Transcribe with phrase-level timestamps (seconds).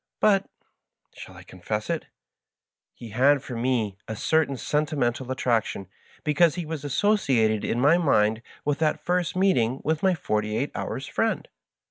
[0.19, 0.49] But—
[1.15, 2.07] ehall I confess it?—
[2.99, 5.85] ^he had for me a certain sentimental attraction,
[6.23, 10.73] because he was associated in my mind with that first meeting with my forty eight
[10.73, 11.47] honrs' friend.